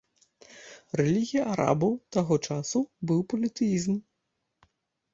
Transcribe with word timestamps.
Рэлігія 1.01 1.43
арабаў, 1.53 1.93
таго 2.19 2.35
часу, 2.51 2.79
быў 3.11 3.19
політэізм. 3.35 3.93